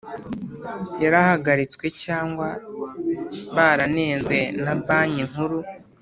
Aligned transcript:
yarahagaritswe 1.03 1.85
cyangwa 2.03 2.47
baranenzwe 3.55 4.35
na 4.63 4.73
Banki 4.85 5.23
Nkuru 5.29 5.59